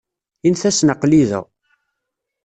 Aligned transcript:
Init-asent 0.47 0.91
aql-i 0.93 1.21
da. 1.29 1.41